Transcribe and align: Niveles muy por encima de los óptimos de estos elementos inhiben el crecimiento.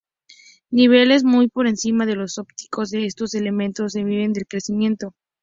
Niveles 0.71 1.23
muy 1.23 1.47
por 1.47 1.67
encima 1.67 2.07
de 2.07 2.15
los 2.15 2.39
óptimos 2.39 2.89
de 2.89 3.05
estos 3.05 3.35
elementos 3.35 3.95
inhiben 3.95 4.33
el 4.35 4.47
crecimiento. 4.47 5.13